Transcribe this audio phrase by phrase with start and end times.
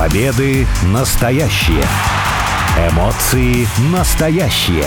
[0.00, 1.84] Победы настоящие.
[2.90, 4.86] Эмоции настоящие.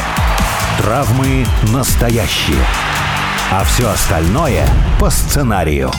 [0.80, 2.66] Травмы настоящие.
[3.52, 4.68] А все остальное
[5.00, 5.92] по сценарию.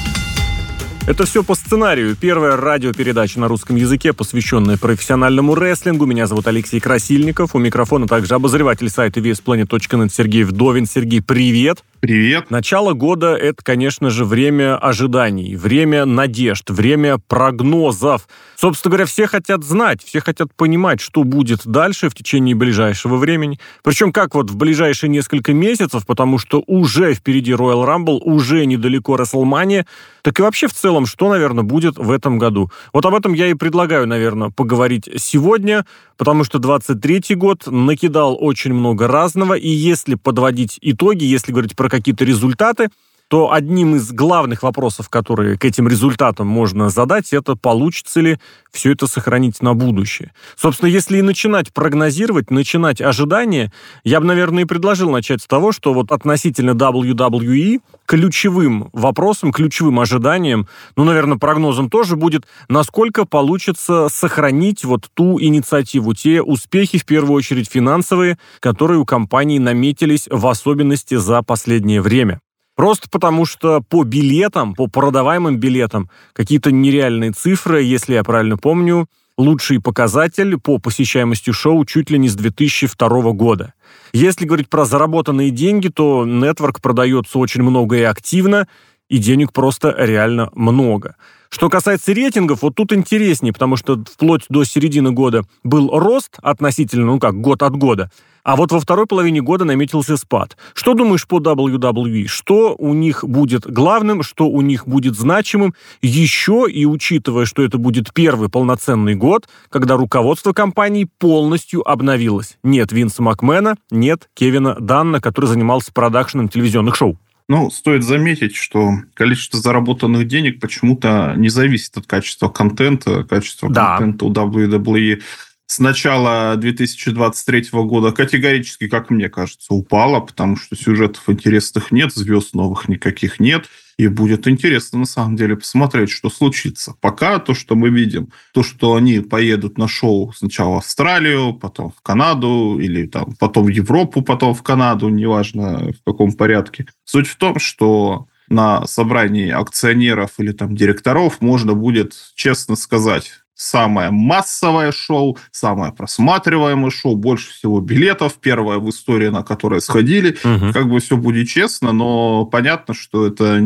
[1.06, 2.16] Это все по сценарию.
[2.16, 6.06] Первая радиопередача на русском языке, посвященная профессиональному рестлингу.
[6.06, 7.54] Меня зовут Алексей Красильников.
[7.54, 10.87] У микрофона также обозреватель сайта VSPlanet.net Сергей Вдовин.
[10.87, 11.85] Сергей, привет.
[12.05, 12.51] Привет.
[12.51, 18.29] Начало года– это, конечно же, время ожиданий, время надежд, время прогнозов.
[18.57, 23.59] Собственно говоря, все хотят знать, все хотят понимать, что будет дальше в течение ближайшего времени.
[23.83, 29.17] Причем как вот в ближайшие несколько месяцев, потому что уже впереди Royal Rumble, уже недалеко
[29.17, 29.87] WrestleMania,
[30.21, 32.71] так и вообще в целом, что, наверное, будет в этом году.
[32.93, 35.87] Вот об этом я и предлагаю, наверное, поговорить сегодня,
[36.19, 41.94] потому что 23-й год накидал очень много разного, и если подводить итоги, если говорить про
[41.98, 42.89] какие-то результаты,
[43.28, 48.38] то одним из главных вопросов, которые к этим результатам можно задать, это получится ли
[48.70, 50.33] все это сохранить на будущее.
[50.56, 53.72] Собственно, если и начинать прогнозировать, начинать ожидания,
[54.05, 60.00] я бы, наверное, и предложил начать с того, что вот относительно WWE ключевым вопросом, ключевым
[60.00, 67.06] ожиданием, ну, наверное, прогнозом тоже будет, насколько получится сохранить вот ту инициативу, те успехи, в
[67.06, 72.41] первую очередь финансовые, которые у компании наметились в особенности за последнее время.
[72.77, 79.06] Просто потому, что по билетам, по продаваемым билетам, какие-то нереальные цифры, если я правильно помню,
[79.36, 83.75] лучший показатель по посещаемости шоу чуть ли не с 2002 года.
[84.12, 88.69] Если говорить про заработанные деньги, то нетворк продается очень много и активно,
[89.15, 91.15] и денег просто реально много.
[91.48, 97.06] Что касается рейтингов, вот тут интереснее, потому что вплоть до середины года был рост относительно,
[97.06, 98.11] ну как, год от года.
[98.43, 100.56] А вот во второй половине года наметился спад.
[100.75, 102.27] Что думаешь по WWE?
[102.27, 105.75] Что у них будет главным, что у них будет значимым?
[106.03, 112.59] Еще и учитывая, что это будет первый полноценный год, когда руководство компании полностью обновилось.
[112.65, 117.17] Нет Винса Макмена, нет Кевина Данна, который занимался продакшеном телевизионных шоу.
[117.49, 123.25] Ну, стоит заметить, что количество заработанных денег почему-то не зависит от качества контента.
[123.25, 123.99] Качество да.
[123.99, 125.22] контента у WWE
[125.66, 132.54] с начала 2023 года категорически, как мне кажется, упала, потому что сюжетов интересных нет, звезд
[132.54, 133.66] новых никаких нет.
[133.97, 136.94] И будет интересно, на самом деле, посмотреть, что случится.
[137.00, 141.92] Пока то, что мы видим, то, что они поедут на шоу сначала в Австралию, потом
[141.92, 146.86] в Канаду, или там, потом в Европу, потом в Канаду, неважно в каком порядке.
[147.04, 154.10] Суть в том, что на собрании акционеров или там директоров можно будет честно сказать, самое
[154.10, 160.37] массовое шоу, самое просматриваемое шоу, больше всего билетов, первое в истории, на которое сходили.
[160.44, 160.72] Угу.
[160.72, 163.62] Как бы все будет честно, но понятно, что это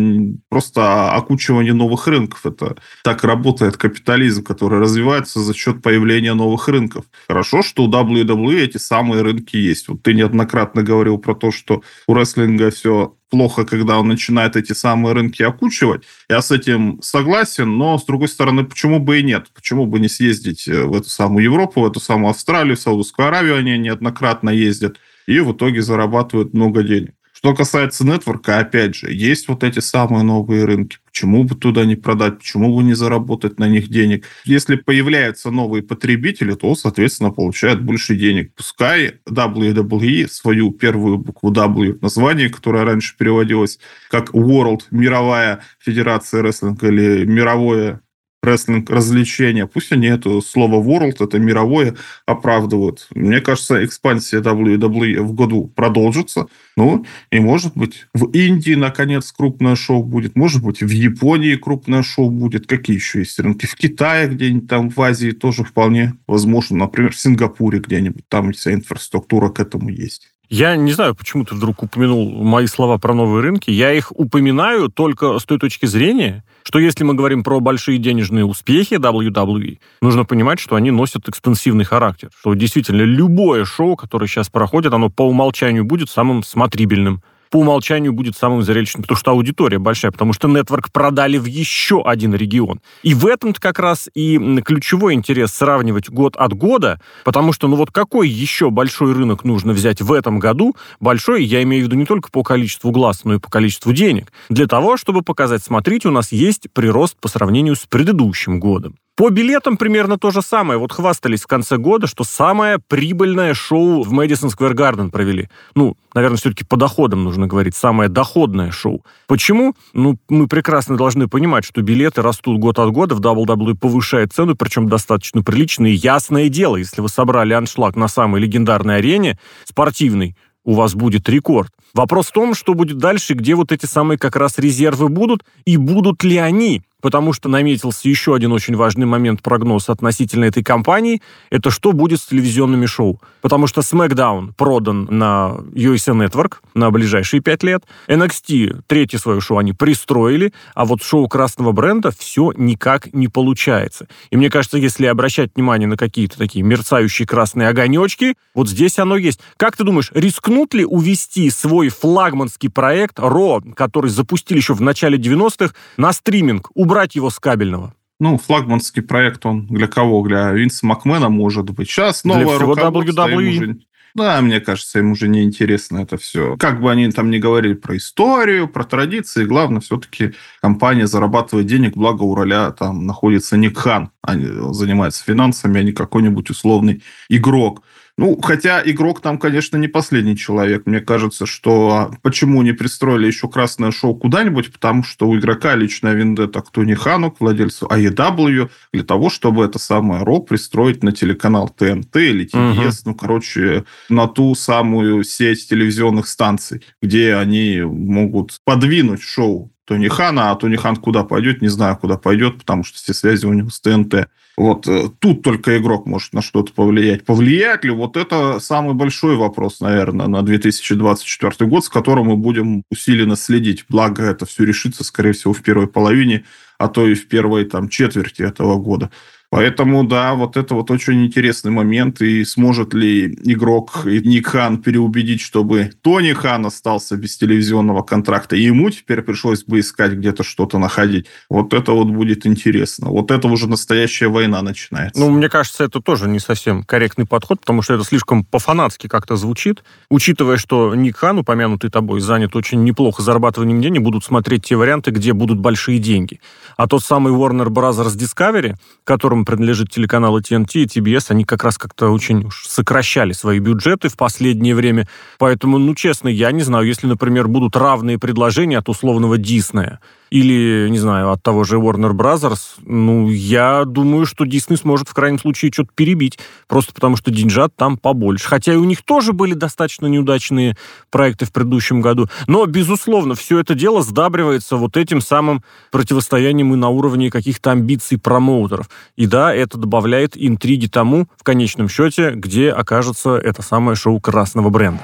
[0.48, 2.44] просто окучивание новых рынков.
[2.44, 7.04] Это так работает капитализм, который развивается за счет появления новых рынков.
[7.26, 9.88] Хорошо, что у WWE эти самые рынки есть.
[9.88, 14.72] Вот ты неоднократно говорил про то, что у рестлинга все плохо, когда он начинает эти
[14.72, 16.04] самые рынки окучивать.
[16.28, 19.48] Я с этим согласен, но, с другой стороны, почему бы и нет?
[19.54, 23.28] Почему бы не съездить э, в эту самую Европу, в эту самую Австралию, в Саудовскую
[23.28, 27.14] Аравию они неоднократно ездят и в итоге зарабатывают много денег.
[27.38, 30.98] Что касается нетворка, опять же, есть вот эти самые новые рынки.
[31.04, 34.26] Почему бы туда не продать, почему бы не заработать на них денег?
[34.44, 38.52] Если появляются новые потребители, то, соответственно, получают больше денег.
[38.56, 43.78] Пускай WWE свою первую букву W в названии, которая раньше переводилась
[44.10, 48.00] как World, мировая федерация рестлинга или мировое
[48.48, 49.66] рестлинг развлечения.
[49.66, 53.08] Пусть они это слово world, это мировое, оправдывают.
[53.14, 56.46] Мне кажется, экспансия WWE в году продолжится.
[56.76, 60.36] Ну, и может быть в Индии, наконец, крупное шоу будет.
[60.36, 62.66] Может быть, в Японии крупное шоу будет.
[62.66, 63.66] Какие еще есть рынки?
[63.66, 66.78] В Китае где-нибудь там, в Азии тоже вполне возможно.
[66.78, 68.28] Например, в Сингапуре где-нибудь.
[68.28, 70.28] Там вся инфраструктура к этому есть.
[70.50, 73.70] Я не знаю, почему ты вдруг упомянул мои слова про новые рынки.
[73.70, 78.46] Я их упоминаю только с той точки зрения, что если мы говорим про большие денежные
[78.46, 82.30] успехи WWE, нужно понимать, что они носят экстенсивный характер.
[82.40, 88.12] Что действительно любое шоу, которое сейчас проходит, оно по умолчанию будет самым смотрибельным по умолчанию
[88.12, 92.80] будет самым зрелищным, потому что аудитория большая, потому что нетворк продали в еще один регион.
[93.02, 97.76] И в этом как раз и ключевой интерес сравнивать год от года, потому что, ну
[97.76, 100.76] вот какой еще большой рынок нужно взять в этом году?
[101.00, 104.32] Большой, я имею в виду не только по количеству глаз, но и по количеству денег.
[104.48, 108.96] Для того, чтобы показать, смотрите, у нас есть прирост по сравнению с предыдущим годом.
[109.18, 110.78] По билетам примерно то же самое.
[110.78, 115.48] Вот хвастались в конце года, что самое прибыльное шоу в Мэдисон Сквер Гарден провели.
[115.74, 117.74] Ну, наверное, все-таки по доходам нужно говорить.
[117.74, 119.04] Самое доходное шоу.
[119.26, 119.74] Почему?
[119.92, 124.54] Ну, мы прекрасно должны понимать, что билеты растут год от года, в WWE повышает цену,
[124.54, 125.88] причем достаточно прилично.
[125.88, 131.28] И ясное дело, если вы собрали аншлаг на самой легендарной арене, спортивной, у вас будет
[131.28, 131.72] рекорд.
[131.92, 135.76] Вопрос в том, что будет дальше, где вот эти самые как раз резервы будут, и
[135.76, 141.22] будут ли они потому что наметился еще один очень важный момент прогноз относительно этой компании,
[141.50, 143.20] это что будет с телевизионными шоу.
[143.40, 149.58] Потому что SmackDown продан на USA Network на ближайшие пять лет, NXT третье свое шоу
[149.58, 154.08] они пристроили, а вот шоу красного бренда все никак не получается.
[154.30, 159.16] И мне кажется, если обращать внимание на какие-то такие мерцающие красные огонечки, вот здесь оно
[159.16, 159.40] есть.
[159.56, 165.18] Как ты думаешь, рискнут ли увести свой флагманский проект Ро, который запустили еще в начале
[165.18, 167.92] 90-х, на стриминг, убрать его с кабельного?
[168.18, 170.26] Ну, флагманский проект, он для кого?
[170.26, 171.88] Для Винса Макмена, может быть.
[171.88, 173.48] Сейчас новое для всего WWE.
[173.48, 173.78] Уже...
[174.14, 176.56] Да, мне кажется, им уже не интересно это все.
[176.56, 180.32] Как бы они там ни говорили про историю, про традиции, главное, все-таки
[180.62, 185.92] компания зарабатывает денег, благо у роля там находится Ник Хан, они занимаются финансами, а не
[185.92, 187.82] какой-нибудь условный игрок.
[188.18, 190.86] Ну, хотя игрок там, конечно, не последний человек.
[190.86, 195.76] Мне кажется, что а, почему не пристроили еще красное шоу куда-нибудь, потому что у игрока
[195.76, 201.04] личная вендетта к Тони Хану, к владельцу AEW, для того, чтобы это самое Ро пристроить
[201.04, 203.10] на телеканал ТНТ или TBS, угу.
[203.10, 210.50] ну, короче, на ту самую сеть телевизионных станций, где они могут подвинуть шоу Тони Хана,
[210.50, 213.70] а Тони Хан куда пойдет, не знаю, куда пойдет, потому что все связи у него
[213.70, 214.28] с ТНТ.
[214.58, 217.24] Вот э, тут только игрок может на что-то повлиять.
[217.24, 217.90] Повлияет ли?
[217.90, 223.86] Вот это самый большой вопрос, наверное, на 2024 год, с которым мы будем усиленно следить.
[223.88, 226.44] Благо, это все решится, скорее всего, в первой половине,
[226.76, 229.10] а то и в первой там, четверти этого года.
[229.50, 232.20] Поэтому, да, вот это вот очень интересный момент.
[232.20, 238.62] И сможет ли игрок Ник Хан переубедить, чтобы Тони Хан остался без телевизионного контракта, и
[238.62, 241.26] ему теперь пришлось бы искать где-то что-то находить.
[241.48, 243.08] Вот это вот будет интересно.
[243.08, 245.18] Вот это уже настоящая война начинается.
[245.18, 249.36] Ну, мне кажется, это тоже не совсем корректный подход, потому что это слишком по-фанатски как-то
[249.36, 249.82] звучит.
[250.10, 255.10] Учитывая, что Ник Хан, упомянутый тобой, занят очень неплохо зарабатыванием денег, будут смотреть те варианты,
[255.10, 256.40] где будут большие деньги.
[256.76, 257.98] А тот самый Warner Bros.
[258.16, 263.32] Discovery, которым которым принадлежит телеканалы TNT и TBS, они как раз как-то очень уж сокращали
[263.32, 265.06] свои бюджеты в последнее время.
[265.38, 270.88] Поэтому, ну, честно, я не знаю, если, например, будут равные предложения от условного Диснея, или,
[270.88, 275.38] не знаю, от того же Warner Brothers, ну, я думаю, что Disney сможет в крайнем
[275.38, 278.46] случае что-то перебить, просто потому что деньжат там побольше.
[278.48, 280.76] Хотя и у них тоже были достаточно неудачные
[281.10, 282.26] проекты в предыдущем году.
[282.46, 288.18] Но, безусловно, все это дело сдабривается вот этим самым противостоянием и на уровне каких-то амбиций
[288.18, 288.88] промоутеров.
[289.16, 294.70] И да, это добавляет интриги тому, в конечном счете, где окажется это самое шоу красного
[294.70, 295.02] бренда.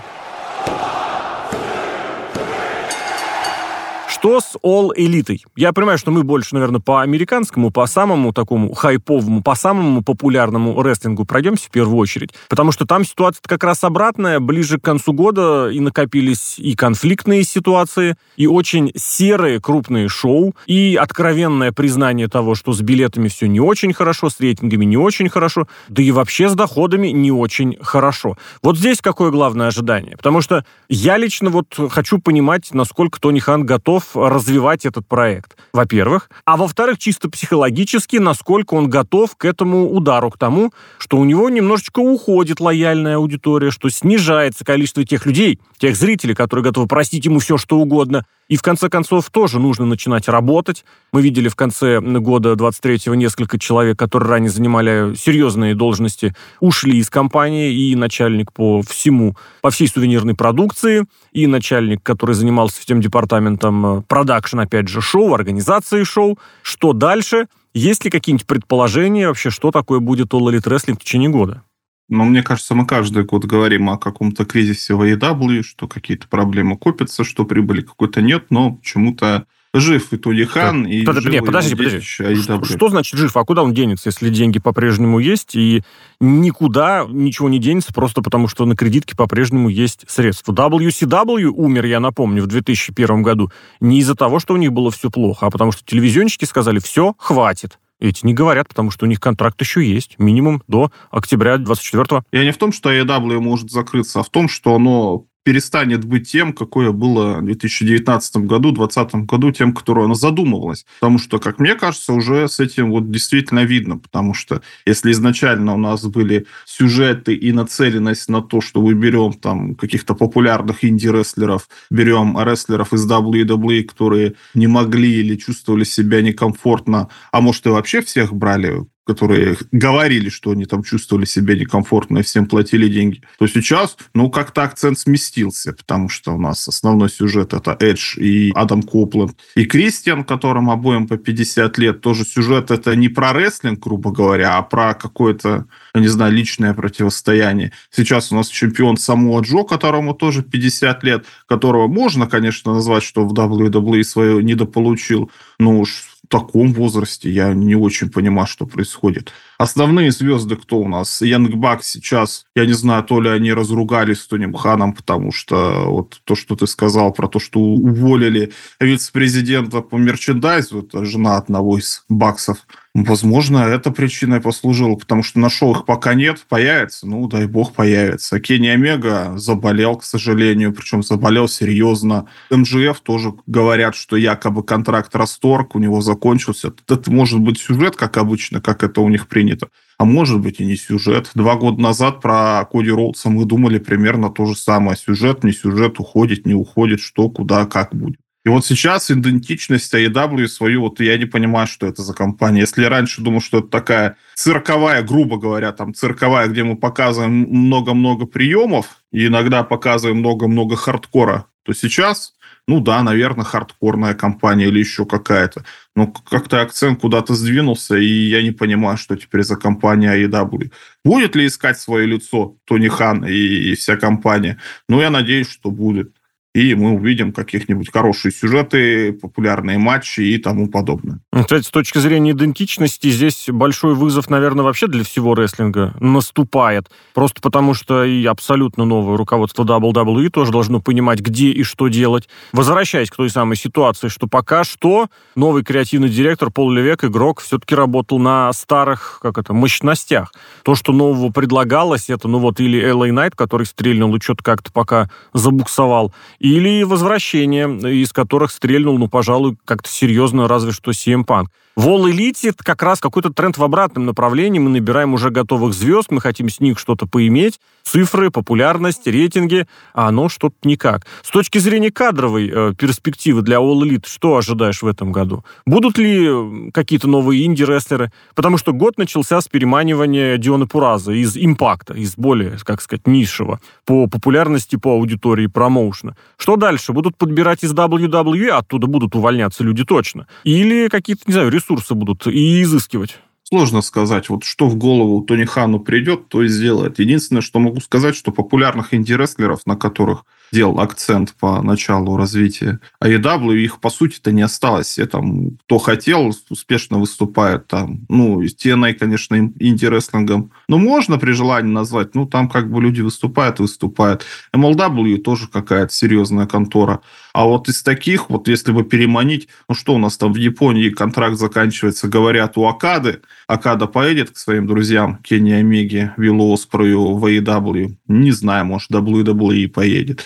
[4.24, 5.40] Что с All Elite?
[5.54, 10.80] Я понимаю, что мы больше, наверное, по американскому, по самому такому хайповому, по самому популярному
[10.82, 12.30] рестлингу пройдемся в первую очередь.
[12.48, 14.40] Потому что там ситуация как раз обратная.
[14.40, 20.98] Ближе к концу года и накопились и конфликтные ситуации, и очень серые крупные шоу, и
[20.98, 25.68] откровенное признание того, что с билетами все не очень хорошо, с рейтингами не очень хорошо,
[25.90, 28.38] да и вообще с доходами не очень хорошо.
[28.62, 30.16] Вот здесь какое главное ожидание?
[30.16, 36.30] Потому что я лично вот хочу понимать, насколько Тони Хан готов развивать этот проект, во-первых.
[36.44, 41.50] А во-вторых, чисто психологически, насколько он готов к этому удару, к тому, что у него
[41.50, 47.38] немножечко уходит лояльная аудитория, что снижается количество тех людей, тех зрителей, которые готовы простить ему
[47.38, 50.84] все, что угодно, и в конце концов тоже нужно начинать работать.
[51.12, 57.08] Мы видели в конце года 23-го несколько человек, которые ранее занимали серьезные должности, ушли из
[57.08, 63.86] компании, и начальник по всему, по всей сувенирной продукции, и начальник, который занимался всем департаментом
[63.86, 66.38] э, продакшн, опять же, шоу, организации шоу.
[66.62, 67.48] Что дальше?
[67.74, 71.62] Есть ли какие-нибудь предположения вообще, что такое будет All Elite Wrestling в течение года?
[72.08, 76.78] Но мне кажется, мы каждый год говорим о каком-то кризисе в AEW, что какие-то проблемы
[76.78, 81.74] копятся, что прибыли какой-то нет, но почему-то жив и Тони Хан, и Под, нет, подожди,
[81.74, 82.00] подожди.
[82.00, 83.36] Что, что значит жив?
[83.36, 85.82] А куда он денется, если деньги по-прежнему есть, и
[86.20, 90.52] никуда ничего не денется, просто потому что на кредитке по-прежнему есть средства.
[90.52, 93.50] WCW умер, я напомню, в 2001 году
[93.80, 97.14] не из-за того, что у них было все плохо, а потому что телевизионщики сказали, все,
[97.18, 97.78] хватит.
[98.00, 102.22] Эти не говорят, потому что у них контракт еще есть, минимум до октября 24-го.
[102.32, 106.30] Я не в том, что AEW может закрыться, а в том, что оно перестанет быть
[106.30, 110.86] тем, какое было в 2019 году, 2020 году, тем, которое оно задумывалось.
[111.00, 115.74] Потому что, как мне кажется, уже с этим вот действительно видно, потому что если изначально
[115.74, 121.68] у нас были сюжеты и нацеленность на то, что мы берем там каких-то популярных инди-рестлеров,
[121.90, 128.00] берем рестлеров из WWE, которые не могли или чувствовали себя некомфортно, а может и вообще
[128.00, 133.46] всех брали которые говорили, что они там чувствовали себя некомфортно и всем платили деньги, то
[133.46, 138.82] сейчас, ну, как-то акцент сместился, потому что у нас основной сюжет это Эдж и Адам
[138.82, 139.38] Копленд.
[139.54, 144.56] И Кристиан, которым обоим по 50 лет, тоже сюжет это не про рестлинг, грубо говоря,
[144.56, 147.72] а про какое-то, не знаю, личное противостояние.
[147.90, 153.26] Сейчас у нас чемпион Самуа Джо, которому тоже 50 лет, которого можно, конечно, назвать, что
[153.26, 159.32] в WWE свое недополучил, но уж в таком возрасте я не очень понимаю, что происходит.
[159.58, 161.22] Основные звезды кто у нас?
[161.22, 165.84] Янг Бак сейчас, я не знаю, то ли они разругались с Тоним Ханом, потому что
[165.86, 171.78] вот то, что ты сказал про то, что уволили вице-президента по мерчендайзу, это жена одного
[171.78, 172.58] из Баксов,
[172.96, 177.72] Возможно, это причиной послужило, потому что на шоу их пока нет, появится, ну, дай бог,
[177.72, 178.38] появится.
[178.38, 182.28] Кенни Омега заболел, к сожалению, причем заболел серьезно.
[182.52, 186.72] МЖФ тоже говорят, что якобы контракт расторг, у него закончился.
[186.88, 189.70] Это может быть сюжет, как обычно, как это у них принято.
[189.98, 191.32] А может быть и не сюжет.
[191.34, 194.96] Два года назад про Коди Роудса мы думали примерно то же самое.
[194.96, 198.20] Сюжет, не сюжет, уходит, не уходит, что, куда, как будет.
[198.44, 202.60] И вот сейчас идентичность AEW свою, вот я не понимаю, что это за компания.
[202.60, 207.32] Если я раньше думал, что это такая цирковая, грубо говоря, там цирковая, где мы показываем
[207.32, 212.34] много-много приемов и иногда показываем много-много хардкора, то сейчас,
[212.68, 215.64] ну да, наверное, хардкорная компания или еще какая-то.
[215.96, 220.70] Но как-то акцент куда-то сдвинулся, и я не понимаю, что теперь за компания AEW.
[221.02, 224.60] Будет ли искать свое лицо Тони Хан и, и вся компания?
[224.86, 226.12] Ну, я надеюсь, что будет
[226.54, 231.18] и мы увидим каких-нибудь хорошие сюжеты, популярные матчи и тому подобное.
[231.32, 236.88] Кстати, с точки зрения идентичности, здесь большой вызов, наверное, вообще для всего рестлинга наступает.
[237.12, 242.28] Просто потому, что и абсолютно новое руководство WWE тоже должно понимать, где и что делать.
[242.52, 247.74] Возвращаясь к той самой ситуации, что пока что новый креативный директор Пол Левек, игрок, все-таки
[247.74, 250.32] работал на старых, как это, мощностях.
[250.62, 254.70] То, что нового предлагалось, это, ну вот, или LA Knight, который стрельнул и что-то как-то
[254.70, 256.14] пока забуксовал,
[256.44, 261.46] или возвращение, из которых стрельнул, ну, пожалуй, как-то серьезно, разве что CM Punk.
[261.76, 264.60] В All как раз какой-то тренд в обратном направлении.
[264.60, 267.58] Мы набираем уже готовых звезд, мы хотим с них что-то поиметь.
[267.82, 271.04] Цифры, популярность, рейтинги, а оно что-то никак.
[271.22, 275.44] С точки зрения кадровой э, перспективы для All Elite, что ожидаешь в этом году?
[275.66, 278.10] Будут ли какие-то новые инди-рестлеры?
[278.34, 283.60] Потому что год начался с переманивания Диона Пураза из импакта, из более, как сказать, низшего
[283.84, 286.16] по популярности, по аудитории, промоушена.
[286.38, 286.92] Что дальше?
[286.92, 290.26] Будут подбирать из WWE, оттуда будут увольняться люди точно?
[290.44, 293.18] Или какие-то, не знаю, ресурсы будут и изыскивать?
[293.46, 296.98] Сложно сказать, вот что в голову Тони Хану придет, то и сделает.
[296.98, 303.56] Единственное, что могу сказать, что популярных инди-рестлеров, на которых делал акцент по началу развития AEW,
[303.58, 304.98] их, по сути-то, не осталось.
[304.98, 308.06] И, там, кто хотел, успешно выступает там.
[308.08, 310.50] Ну, TNA, конечно, инди-рестлингом.
[310.68, 312.14] Ну, можно при желании назвать.
[312.14, 314.24] Ну, там как бы люди выступают, выступают.
[314.56, 317.02] MLW тоже какая-то серьезная контора.
[317.34, 320.88] А вот из таких, вот если бы переманить, ну что у нас там в Японии
[320.90, 327.26] контракт заканчивается, говорят, у Акады, Акада поедет к своим друзьям Кенни Омеги, Виллу Оспрою, в
[327.26, 330.24] AEW, не знаю, может, WWE поедет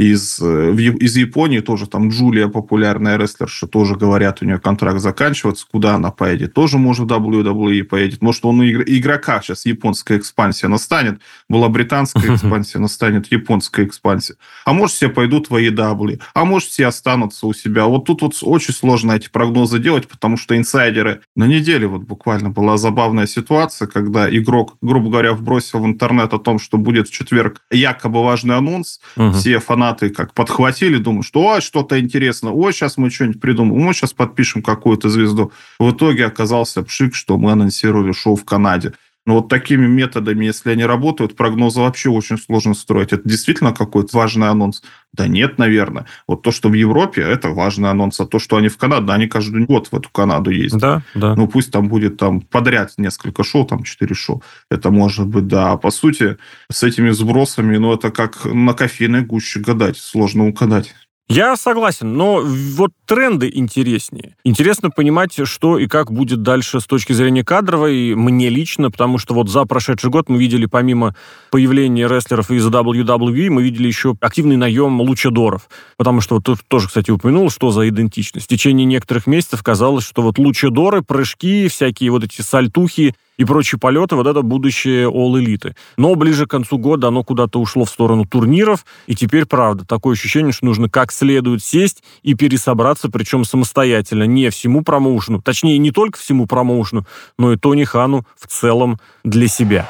[0.00, 5.66] из, э, из Японии тоже, там Джулия, популярная рестлерша, тоже говорят, у нее контракт заканчивается,
[5.70, 11.68] куда она поедет, тоже может WWE поедет, может он игрока сейчас японская экспансия настанет, была
[11.68, 17.46] британская экспансия, настанет японская экспансия, а может все пойдут в AEW, а может все останутся
[17.46, 17.84] у себя.
[17.84, 22.48] Вот тут вот очень сложно эти прогнозы делать, потому что инсайдеры на неделе вот буквально
[22.48, 27.12] была забавная ситуация, когда игрок, грубо говоря, вбросил в интернет о том, что будет в
[27.12, 29.00] четверг якобы важный анонс,
[29.34, 33.86] все фанаты фанаты как подхватили, думают, что ой, что-то интересно, ой, сейчас мы что-нибудь придумаем,
[33.86, 35.52] ой, сейчас подпишем какую-то звезду.
[35.78, 38.92] В итоге оказался пшик, что мы анонсировали шоу в Канаде.
[39.26, 43.12] Но вот такими методами, если они работают, прогнозы вообще очень сложно строить.
[43.12, 44.82] Это действительно какой-то важный анонс?
[45.12, 46.06] Да нет, наверное.
[46.26, 48.18] Вот то, что в Европе, это важный анонс.
[48.20, 50.80] А то, что они в Канаде, они каждый год в эту Канаду ездят.
[50.80, 51.34] Да, да.
[51.34, 54.42] Ну, пусть там будет там подряд несколько шоу, там четыре шоу.
[54.70, 55.72] Это может быть, да.
[55.72, 56.38] А по сути,
[56.70, 59.98] с этими сбросами, ну, это как на кофейной гуще гадать.
[59.98, 60.94] Сложно угадать.
[61.30, 64.34] Я согласен, но вот тренды интереснее.
[64.42, 69.34] Интересно понимать, что и как будет дальше с точки зрения кадровой, мне лично, потому что
[69.34, 71.14] вот за прошедший год мы видели, помимо
[71.52, 75.68] появления рестлеров из WWE, мы видели еще активный наем лучадоров.
[75.96, 78.46] Потому что вот тут тоже, кстати, упомянул, что за идентичность.
[78.46, 83.78] В течение некоторых месяцев казалось, что вот лучадоры, прыжки, всякие вот эти сальтухи, и прочие
[83.78, 85.74] полеты, вот это будущее All Elite.
[85.96, 90.12] Но ближе к концу года оно куда-то ушло в сторону турниров, и теперь, правда, такое
[90.12, 95.90] ощущение, что нужно как следует сесть и пересобраться, причем самостоятельно, не всему промоушену, точнее, не
[95.90, 97.06] только всему промоушену,
[97.38, 99.88] но и Тони Хану в целом для себя.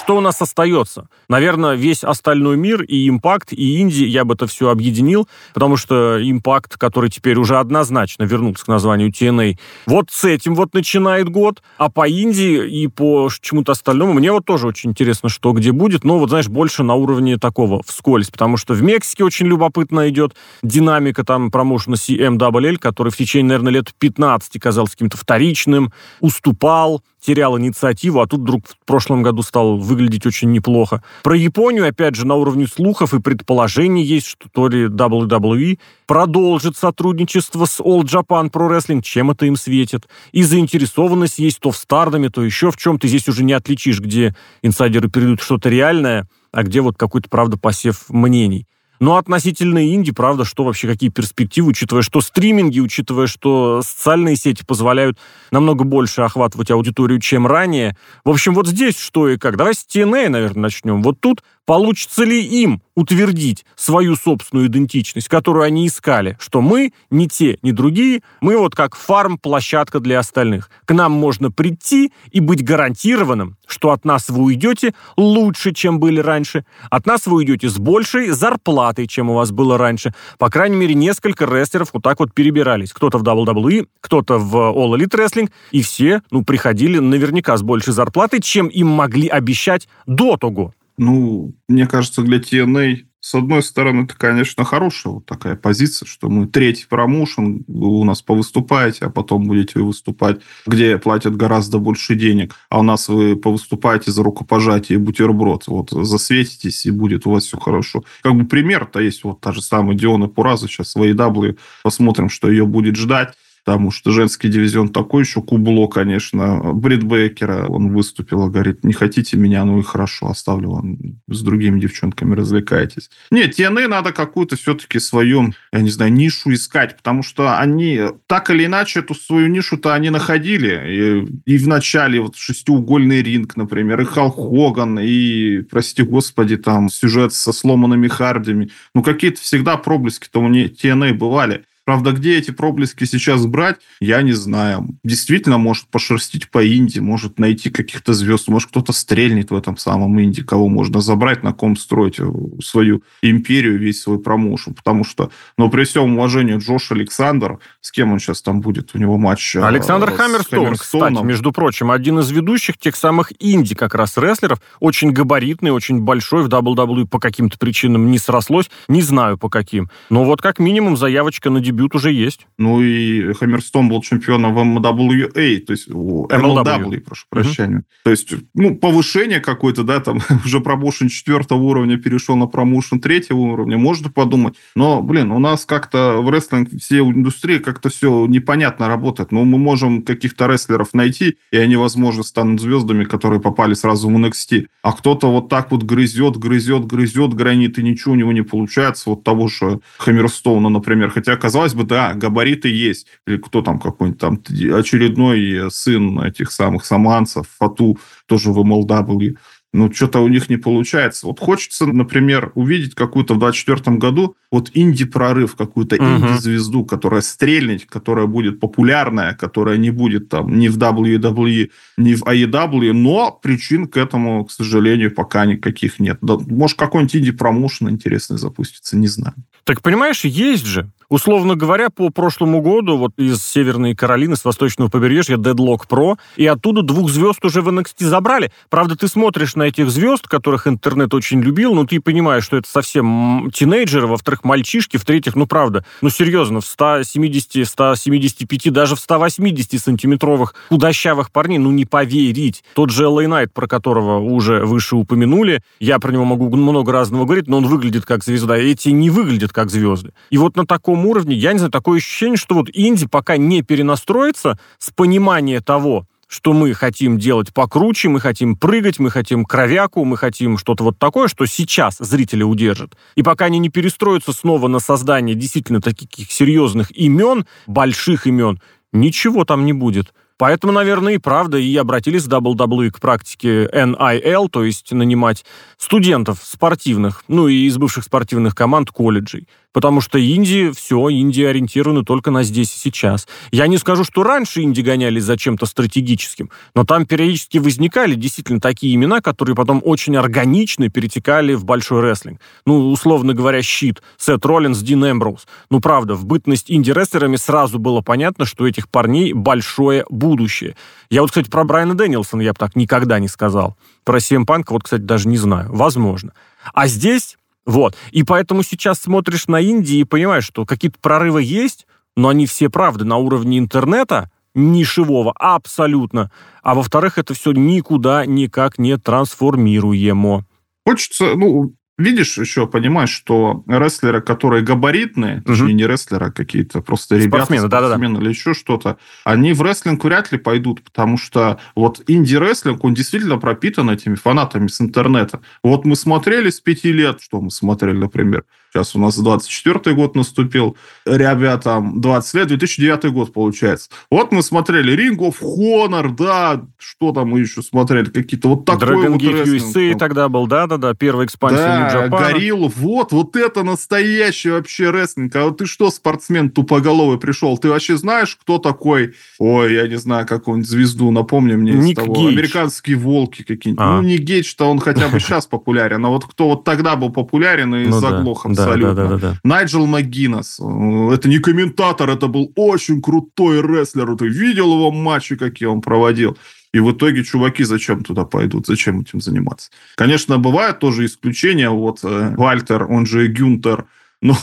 [0.00, 1.08] Что у нас остается?
[1.28, 6.18] Наверное, весь остальной мир, и импакт, и инди, я бы это все объединил, потому что
[6.22, 11.62] импакт, который теперь уже однозначно вернулся к названию TNA, вот с этим вот начинает год,
[11.76, 16.02] а по Индии и по чему-то остальному мне вот тоже очень интересно, что где будет,
[16.02, 20.34] но вот, знаешь, больше на уровне такого вскользь, потому что в Мексике очень любопытно идет
[20.62, 27.58] динамика там промоушена CMWL, который в течение, наверное, лет 15 казался каким-то вторичным, уступал, терял
[27.58, 31.02] инициативу, а тут вдруг в прошлом году стал выглядеть очень неплохо.
[31.22, 36.76] Про Японию, опять же, на уровне слухов и предположений есть, что то ли WWE продолжит
[36.76, 40.08] сотрудничество с All Japan Pro Wrestling, чем это им светит.
[40.32, 43.06] И заинтересованность есть то в стардами, то еще в чем-то.
[43.06, 48.06] Здесь уже не отличишь, где инсайдеры передают что-то реальное, а где вот какой-то, правда, посев
[48.08, 48.66] мнений.
[49.00, 54.62] Но относительно Инди, правда, что вообще, какие перспективы, учитывая, что стриминги, учитывая, что социальные сети
[54.64, 55.18] позволяют
[55.50, 57.96] намного больше охватывать аудиторию, чем ранее.
[58.24, 59.56] В общем, вот здесь что и как.
[59.56, 61.02] Давай с TNA, наверное, начнем.
[61.02, 67.28] Вот тут Получится ли им утвердить свою собственную идентичность, которую они искали, что мы не
[67.28, 70.70] те, не другие, мы вот как фарм-площадка для остальных.
[70.84, 76.20] К нам можно прийти и быть гарантированным, что от нас вы уйдете лучше, чем были
[76.20, 80.12] раньше, от нас вы уйдете с большей зарплатой, чем у вас было раньше.
[80.38, 82.92] По крайней мере, несколько рестлеров вот так вот перебирались.
[82.92, 87.92] Кто-то в WWE, кто-то в All Elite Wrestling, и все, ну, приходили наверняка с большей
[87.92, 90.74] зарплатой, чем им могли обещать до того.
[91.00, 96.28] Ну, мне кажется, для TNA с одной стороны, это, конечно, хорошая вот такая позиция, что
[96.28, 102.16] мы третий промоушен, вы у нас повыступаете, а потом будете выступать, где платят гораздо больше
[102.16, 105.66] денег, а у нас вы повыступаете за рукопожатие бутерброд.
[105.68, 108.04] Вот засветитесь, и будет у вас все хорошо.
[108.22, 111.58] Как бы пример-то есть вот та же самая Диона Пураза сейчас в AEW.
[111.82, 116.72] Посмотрим, что ее будет ждать потому что женский дивизион такой еще кубло, конечно.
[116.72, 121.80] Брит Бейкера, он выступил, говорит, не хотите меня, ну и хорошо, оставлю вам с другими
[121.80, 123.10] девчонками развлекайтесь.
[123.30, 128.50] Нет, TNA надо какую-то все-таки свою, я не знаю, нишу искать, потому что они так
[128.50, 131.26] или иначе эту свою нишу-то они находили.
[131.46, 136.88] И, и в начале вот шестиугольный ринг, например, и Халк Хоган, и, прости господи, там
[136.88, 138.70] сюжет со сломанными Хардами.
[138.94, 141.64] Ну, какие-то всегда проблески-то у TNA бывали.
[141.90, 144.86] Правда, где эти проблески сейчас брать, я не знаю.
[145.02, 150.16] Действительно, может пошерстить по Индии, может найти каких-то звезд, может кто-то стрельнет в этом самом
[150.20, 152.30] Индии, кого можно забрать, на ком строить э,
[152.62, 154.74] свою империю, весь свой промоушен.
[154.74, 158.94] Потому что, но при всем уважении, Джош Александр, с кем он сейчас там будет?
[158.94, 163.74] У него матч э, Александр Хаммерстоун, кстати, между прочим, один из ведущих тех самых инди
[163.74, 169.02] как раз рестлеров, очень габаритный, очень большой, в WWE по каким-то причинам не срослось, не
[169.02, 169.90] знаю по каким.
[170.08, 172.46] Но вот как минимум заявочка на дебют дебют уже есть.
[172.58, 177.76] Ну и Хаммерстон был чемпионом в MWA, то есть MLW, MLW прошу прощения.
[177.76, 177.84] Угу.
[178.04, 183.38] То есть, ну, повышение какое-то, да, там уже промоушен четвертого уровня перешел на промоушен третьего
[183.38, 184.54] уровня, можно подумать.
[184.74, 189.32] Но, блин, у нас как-то в рестлинг все индустрии как-то все непонятно работает.
[189.32, 194.16] Ну, мы можем каких-то рестлеров найти, и они, возможно, станут звездами, которые попали сразу в
[194.16, 194.66] NXT.
[194.82, 199.10] А кто-то вот так вот грызет, грызет, грызет гранит, и ничего у него не получается.
[199.10, 201.10] Вот того же Хаммерстоуна, например.
[201.10, 203.06] Хотя, казалось казалось бы, да, габариты есть.
[203.26, 204.42] Или кто там какой-нибудь там
[204.74, 209.36] очередной сын этих самых саманцев, Фату, тоже в MLW.
[209.72, 211.26] Ну, что-то у них не получается.
[211.26, 216.18] Вот хочется, например, увидеть какую-то в 24 году вот инди-прорыв, какую-то uh-huh.
[216.18, 222.22] инди-звезду, которая стрельнет, которая будет популярная, которая не будет там ни в WWE, ни в
[222.24, 226.18] AEW, но причин к этому, к сожалению, пока никаких нет.
[226.20, 229.34] Да, может, какой-нибудь инди-промоушен интересный запустится, не знаю.
[229.62, 234.88] Так понимаешь, есть же Условно говоря, по прошлому году вот из Северной Каролины, с восточного
[234.88, 238.52] побережья Deadlock Pro, и оттуда двух звезд уже в NXT забрали.
[238.68, 242.68] Правда, ты смотришь на этих звезд, которых интернет очень любил, но ты понимаешь, что это
[242.68, 249.82] совсем тинейджеры, во-вторых, мальчишки, в-третьих, ну правда, ну серьезно, в 170, 175, даже в 180
[249.82, 252.62] сантиметровых худощавых парней, ну не поверить.
[252.74, 257.24] Тот же Элэй Найт, про которого уже выше упомянули, я про него могу много разного
[257.24, 258.56] говорить, но он выглядит как звезда.
[258.56, 260.12] Эти не выглядят как звезды.
[260.30, 263.62] И вот на таком уровне, я не знаю, такое ощущение, что вот Инди пока не
[263.62, 270.04] перенастроится с понимания того, что мы хотим делать покруче, мы хотим прыгать, мы хотим кровяку,
[270.04, 272.96] мы хотим что-то вот такое, что сейчас зрителя удержит.
[273.16, 278.60] И пока они не перестроятся снова на создание действительно таких серьезных имен, больших имен,
[278.92, 280.14] ничего там не будет.
[280.40, 285.44] Поэтому, наверное, и правда, и обратились WWE к практике NIL, то есть нанимать
[285.76, 289.48] студентов спортивных, ну и из бывших спортивных команд колледжей.
[289.72, 293.28] Потому что Индии, все, Индия ориентированы только на здесь и сейчас.
[293.52, 298.60] Я не скажу, что раньше Индии гонялись за чем-то стратегическим, но там периодически возникали действительно
[298.60, 302.40] такие имена, которые потом очень органично перетекали в большой рестлинг.
[302.66, 305.46] Ну, условно говоря, щит, Сет Роллинс, Дин Эмброуз.
[305.70, 310.76] Ну, правда, в бытность инди-рестлерами сразу было понятно, что у этих парней большое будущее.
[311.10, 313.76] Я вот, кстати, про Брайана Дэнилсона я бы так никогда не сказал.
[314.04, 315.68] Про CM Punk вот, кстати, даже не знаю.
[315.72, 316.32] Возможно.
[316.72, 317.96] А здесь вот.
[318.10, 322.68] И поэтому сейчас смотришь на Индию и понимаешь, что какие-то прорывы есть, но они все,
[322.68, 326.30] правда, на уровне интернета, нишевого, абсолютно.
[326.62, 330.44] А во-вторых, это все никуда никак не трансформируемо.
[330.86, 335.44] Хочется, ну, видишь, еще понимаешь, что рестлеры, которые габаритные, угу.
[335.52, 339.52] точнее, не рестлеры, а какие-то просто ребята, спортсмены, спортсмены да, да, или еще что-то, они
[339.52, 344.80] в рестлинг вряд ли пойдут, потому что вот инди-рестлинг, он действительно пропитан этими фанатами с
[344.80, 345.40] интернета.
[345.62, 350.14] Вот мы смотрели с пяти лет, что мы смотрели, например, Сейчас у нас 24 год
[350.14, 350.76] наступил.
[351.04, 353.90] Ребятам 20 лет, 2009 год получается.
[354.10, 358.88] Вот мы смотрели Ring of Honor, да, что там мы еще смотрели, какие-то вот такой
[358.88, 364.50] Dragon вот Gate USA тогда был, да-да-да, первая экспансия Да, Горилл, вот, вот это настоящий
[364.50, 365.34] вообще рестлинг.
[365.34, 367.58] А вот ты что, спортсмен тупоголовый пришел?
[367.58, 369.14] Ты вообще знаешь, кто такой?
[369.38, 372.14] Ой, я не знаю, какую-нибудь звезду, напомни мне Ник из того.
[372.14, 372.38] Гейдж.
[372.38, 373.84] Американские волки какие-нибудь.
[373.84, 374.00] А.
[374.00, 377.74] Ну, не Гейдж-то он хотя бы сейчас популярен, а вот кто вот тогда был популярен
[377.74, 378.94] и ну, заглох абсолютно.
[378.94, 379.40] Да, да, да, да.
[379.44, 380.60] Найджел МcГиннес.
[380.60, 384.16] Э, это не комментатор, это был очень крутой рестлер.
[384.16, 386.36] Ты видел его матчи, какие он проводил?
[386.72, 388.66] И в итоге чуваки зачем туда пойдут?
[388.66, 389.70] Зачем этим заниматься?
[389.96, 391.68] Конечно, бывают тоже исключения.
[391.68, 393.86] Вот э, Вальтер, он же Гюнтер.
[394.22, 394.36] Но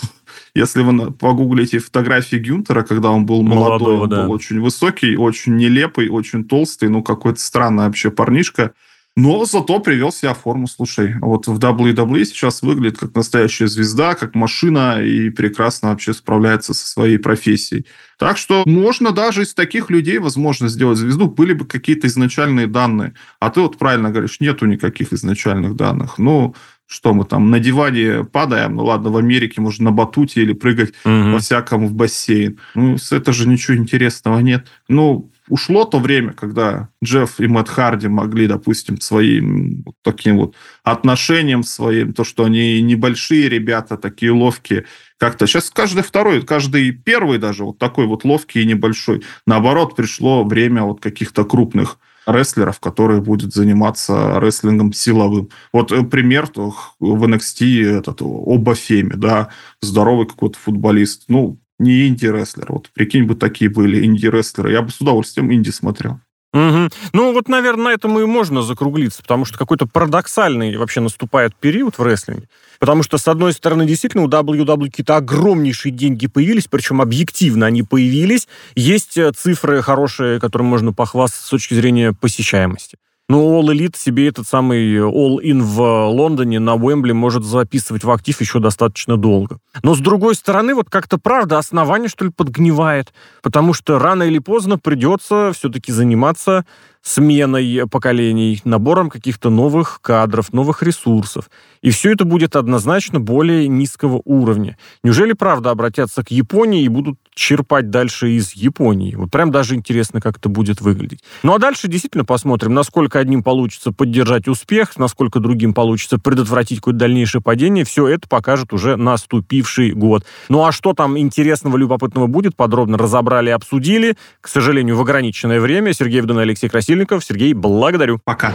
[0.56, 4.24] если вы погуглите фотографии Гюнтера, когда он был молодой, Молодого, он да.
[4.24, 8.74] был очень высокий, очень нелепый, очень толстый, ну, какой-то странный вообще парнишка.
[9.18, 10.68] Но зато привел себя в форму.
[10.68, 16.76] Слушай, вот в WWE сейчас выглядит как настоящая звезда, как машина и прекрасно вообще справляется
[16.76, 17.88] со своей профессией.
[18.20, 21.28] Так что можно даже из таких людей, возможно, сделать звезду.
[21.28, 23.16] Были бы какие-то изначальные данные.
[23.40, 26.20] А ты вот правильно говоришь, нету никаких изначальных данных.
[26.20, 26.54] Ну,
[26.86, 30.90] что мы там на диване падаем, ну ладно, в Америке можно на батуте или прыгать
[31.04, 31.32] угу.
[31.32, 32.60] во всяком в бассейн.
[32.76, 34.68] Ну, это же ничего интересного нет.
[34.88, 40.56] Ну, ушло то время, когда Джефф и Мэтт Харди могли, допустим, своим вот таким вот
[40.84, 44.86] отношением своим, то, что они небольшие ребята, такие ловкие,
[45.18, 49.24] как-то сейчас каждый второй, каждый первый даже вот такой вот ловкий и небольшой.
[49.46, 55.50] Наоборот, пришло время вот каких-то крупных рестлеров, которые будут заниматься рестлингом силовым.
[55.72, 59.50] Вот э, пример в NXT этот Оба Феми, да,
[59.82, 61.24] здоровый какой-то футболист.
[61.30, 62.66] Ну, не инди-рестлер.
[62.70, 64.72] Вот прикинь бы такие были инди-рестлеры.
[64.72, 66.20] Я бы с удовольствием инди смотрел.
[66.54, 66.90] Угу.
[67.14, 71.98] Ну, вот, наверное, на этом и можно закруглиться, потому что какой-то парадоксальный вообще наступает период
[71.98, 72.48] в рестлинге.
[72.80, 77.84] Потому что, с одной стороны, действительно, у WWE какие-то огромнейшие деньги появились, причем объективно они
[77.84, 78.48] появились.
[78.76, 82.98] Есть э, цифры хорошие, которым можно похвастаться с точки зрения посещаемости.
[83.30, 88.12] Ну, All Elite себе этот самый All In в Лондоне на Уэмбли может записывать в
[88.12, 89.60] актив еще достаточно долго.
[89.84, 93.14] Но, с другой стороны, вот как-то правда основание, что ли, подгнивает.
[93.44, 96.66] Потому что рано или поздно придется все-таки заниматься
[97.08, 101.50] сменой поколений, набором каких-то новых кадров, новых ресурсов.
[101.82, 104.78] И все это будет однозначно более низкого уровня.
[105.04, 109.16] Неужели, правда, обратятся к Японии и будут черпать дальше из Японии?
[109.16, 111.24] Вот прям даже интересно, как это будет выглядеть.
[111.44, 117.00] Ну а дальше действительно посмотрим, насколько одним получится поддержать успех, насколько другим получится предотвратить какое-то
[117.00, 117.86] дальнейшее падение.
[117.86, 120.26] Все это покажет уже наступивший год.
[120.50, 124.18] Ну а что там интересного, любопытного будет, подробно разобрали обсудили.
[124.42, 125.94] К сожалению, в ограниченное время.
[125.94, 126.68] Сергей Вдун и Алексей
[126.98, 127.24] Красильников.
[127.24, 128.20] Сергей, благодарю.
[128.24, 128.54] Пока.